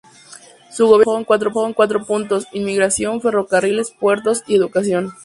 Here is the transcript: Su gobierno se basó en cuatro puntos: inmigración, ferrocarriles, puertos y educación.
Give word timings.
Su 0.71 0.87
gobierno 0.87 1.13
se 1.29 1.37
basó 1.47 1.67
en 1.67 1.73
cuatro 1.75 2.03
puntos: 2.03 2.47
inmigración, 2.53 3.21
ferrocarriles, 3.21 3.91
puertos 3.91 4.41
y 4.47 4.55
educación. 4.55 5.11